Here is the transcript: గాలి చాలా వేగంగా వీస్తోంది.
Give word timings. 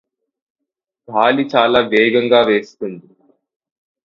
గాలి 1.07 1.43
చాలా 1.53 1.79
వేగంగా 1.91 2.41
వీస్తోంది. 2.41 3.07